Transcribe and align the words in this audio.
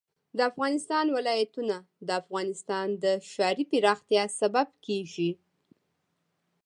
د 0.37 0.39
افغانستان 0.51 1.05
ولايتونه 1.17 1.75
د 2.07 2.09
افغانستان 2.21 2.87
د 3.03 3.05
ښاري 3.31 3.63
پراختیا 3.71 4.23
سبب 4.39 4.67
کېږي. 4.85 5.31